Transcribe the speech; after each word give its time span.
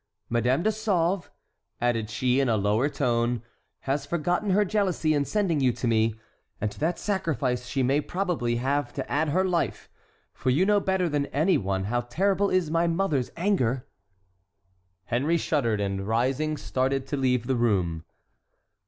Madame 0.31 0.63
de 0.63 0.71
Sauve," 0.71 1.29
added 1.79 2.09
she, 2.09 2.39
in 2.39 2.49
a 2.49 2.57
lower 2.57 2.89
tone, 2.89 3.43
"has 3.81 4.03
forgotten 4.03 4.49
her 4.49 4.65
jealousy 4.65 5.13
in 5.13 5.23
sending 5.25 5.59
you 5.59 5.71
to 5.71 5.87
me; 5.87 6.15
and 6.59 6.71
to 6.71 6.79
that 6.79 6.97
sacrifice 6.97 7.67
she 7.67 7.83
may 7.83 8.01
probably 8.01 8.55
have 8.55 8.91
to 8.91 9.07
add 9.11 9.29
her 9.29 9.45
life, 9.45 9.89
for 10.33 10.49
you 10.49 10.65
know 10.65 10.79
better 10.79 11.07
than 11.07 11.27
any 11.27 11.55
one 11.55 11.83
how 11.83 12.01
terrible 12.01 12.49
is 12.49 12.71
my 12.71 12.87
mother's 12.87 13.29
anger!" 13.37 13.87
Henry 15.05 15.37
shuddered; 15.37 15.79
and, 15.79 16.07
rising, 16.07 16.57
started 16.57 17.05
to 17.05 17.15
leave 17.15 17.45
the 17.45 17.55
room. 17.55 18.03